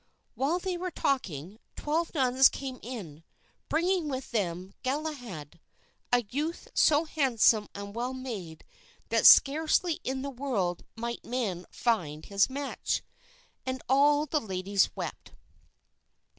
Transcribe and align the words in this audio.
While 0.33 0.57
they 0.57 0.77
were 0.77 0.89
talking, 0.89 1.59
twelve 1.75 2.15
nuns 2.15 2.49
came 2.49 2.79
in, 2.81 3.23
bringing 3.69 4.07
with 4.09 4.31
them 4.31 4.73
Galahad, 4.81 5.59
a 6.11 6.23
youth 6.31 6.69
so 6.73 7.03
handsome 7.05 7.69
and 7.75 7.93
well 7.93 8.11
made 8.15 8.65
that 9.09 9.27
scarcely 9.27 9.99
in 10.03 10.23
the 10.23 10.31
world 10.31 10.83
might 10.95 11.23
men 11.23 11.67
find 11.69 12.25
his 12.25 12.49
match; 12.49 13.03
and 13.63 13.79
all 13.87 14.25
the 14.25 14.41
ladies 14.41 14.89
wept. 14.95 15.33